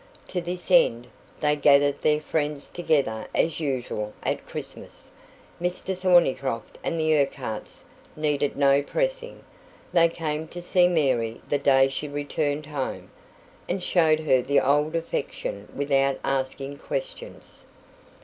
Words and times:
To 0.29 0.41
this 0.41 0.71
end, 0.71 1.09
they 1.41 1.55
gathered 1.55 2.01
their 2.01 2.21
friends 2.21 2.69
together 2.69 3.27
as 3.35 3.59
usual 3.59 4.13
at 4.23 4.47
Christmas. 4.47 5.11
Mr 5.61 5.95
Thornycroft 5.95 6.79
and 6.83 6.99
the 6.99 7.13
Urquharts 7.15 7.83
needed 8.15 8.57
no 8.57 8.81
pressing; 8.81 9.43
they 9.93 10.09
came 10.09 10.47
to 10.47 10.59
see 10.59 10.87
Mary 10.87 11.39
the 11.47 11.59
day 11.59 11.87
she 11.87 12.07
returned 12.07 12.65
home, 12.65 13.11
and 13.69 13.83
showed 13.83 14.21
her 14.21 14.41
the 14.41 14.59
old 14.59 14.95
affection 14.95 15.67
without 15.75 16.17
asking 16.25 16.77
questions. 16.77 17.67